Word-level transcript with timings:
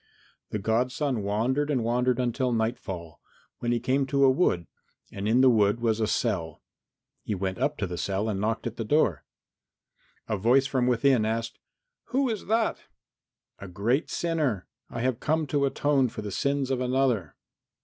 IX 0.01 0.49
The 0.53 0.57
godson 0.57 1.21
wandered 1.21 1.69
and 1.69 1.83
wandered 1.83 2.17
until 2.19 2.51
nightfall, 2.51 3.21
when 3.59 3.71
he 3.71 3.79
came 3.79 4.07
to 4.07 4.23
a 4.23 4.31
wood, 4.31 4.65
and 5.11 5.27
in 5.27 5.41
the 5.41 5.49
wood 5.51 5.79
was 5.79 5.99
a 5.99 6.07
cell. 6.07 6.63
He 7.21 7.35
went 7.35 7.59
up 7.59 7.77
to 7.77 7.85
the 7.85 7.99
cell 7.99 8.27
and 8.27 8.41
knocked 8.41 8.65
at 8.65 8.77
the 8.77 8.83
door. 8.83 9.25
A 10.27 10.37
voice 10.37 10.65
from 10.65 10.87
within 10.87 11.23
asked, 11.23 11.59
"Who 12.05 12.29
is 12.31 12.47
that?" 12.47 12.79
"A 13.59 13.67
great 13.67 14.09
sinner. 14.09 14.65
I 14.89 15.01
have 15.01 15.19
come 15.19 15.45
to 15.45 15.65
atone 15.67 16.09
for 16.09 16.23
the 16.23 16.31
sins 16.31 16.71
of 16.71 16.81
another." 16.81 17.35